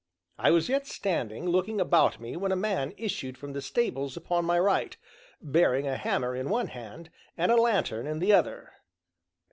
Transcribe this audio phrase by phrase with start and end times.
[0.39, 4.45] I was yet standing looking about me when a man issued from the stables upon
[4.45, 4.97] my right,
[5.43, 8.71] bearing a hammer in one hand and a lanthorn in the other.